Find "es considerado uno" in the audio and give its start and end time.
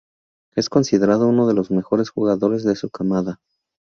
0.55-1.45